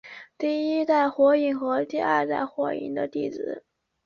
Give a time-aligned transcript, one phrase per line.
[0.35, 3.63] 第一代火影和第二代火影的弟子。